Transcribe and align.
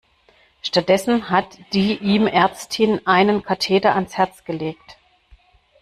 Stattdessen 0.63 1.29
hat 1.29 1.59
die 1.73 1.95
ihm 1.95 2.25
Ärztin 2.25 3.05
einen 3.05 3.43
Katheter 3.43 3.93
ans 3.93 4.17
Herz 4.17 4.43
gelegt. 4.45 4.97